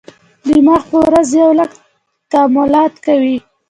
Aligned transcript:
دماغ 0.49 0.81
په 0.89 0.97
ورځ 1.05 1.27
یو 1.41 1.51
لک 1.59 1.71
تعاملات 2.31 2.93
کوي. 3.05 3.37